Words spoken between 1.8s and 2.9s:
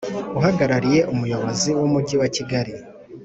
Umujyi wa Kigali